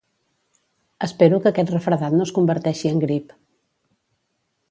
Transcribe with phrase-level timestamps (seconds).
[1.07, 3.39] Espero que aquest refredat no es converteixi en grip